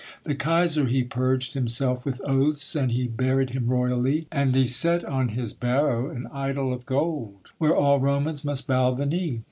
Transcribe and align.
The 0.23 0.33
Kaiser 0.33 0.87
he 0.87 1.03
purged 1.03 1.53
himself 1.53 2.05
with 2.05 2.21
oaths, 2.25 2.75
And 2.75 2.91
he 2.91 3.05
buried 3.05 3.51
him 3.51 3.67
royally, 3.67 4.25
And 4.31 4.55
he 4.55 4.65
set 4.65 5.05
on 5.05 5.29
his 5.29 5.53
barrow 5.53 6.09
an 6.09 6.25
idol 6.33 6.73
of 6.73 6.87
gold, 6.87 7.35
Where 7.59 7.75
all 7.75 7.99
Romans 7.99 8.43
must 8.43 8.65
bow 8.65 8.95
the 8.95 9.05
knee. 9.05 9.39